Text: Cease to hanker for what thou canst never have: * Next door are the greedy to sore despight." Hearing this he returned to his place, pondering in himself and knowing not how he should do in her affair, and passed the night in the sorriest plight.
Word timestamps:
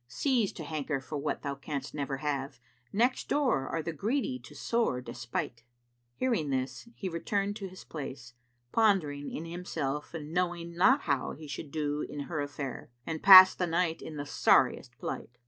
Cease 0.07 0.51
to 0.53 0.63
hanker 0.63 0.99
for 0.99 1.19
what 1.19 1.43
thou 1.43 1.53
canst 1.53 1.93
never 1.93 2.17
have: 2.17 2.59
* 2.75 2.91
Next 2.91 3.29
door 3.29 3.67
are 3.69 3.83
the 3.83 3.93
greedy 3.93 4.39
to 4.39 4.55
sore 4.55 4.99
despight." 4.99 5.61
Hearing 6.15 6.49
this 6.49 6.89
he 6.95 7.07
returned 7.07 7.55
to 7.57 7.67
his 7.69 7.83
place, 7.83 8.33
pondering 8.71 9.29
in 9.31 9.45
himself 9.45 10.15
and 10.15 10.33
knowing 10.33 10.73
not 10.75 11.01
how 11.01 11.33
he 11.33 11.47
should 11.47 11.69
do 11.69 12.01
in 12.01 12.21
her 12.21 12.41
affair, 12.41 12.89
and 13.05 13.21
passed 13.21 13.59
the 13.59 13.67
night 13.67 14.01
in 14.01 14.15
the 14.17 14.25
sorriest 14.25 14.97
plight. 14.97 15.37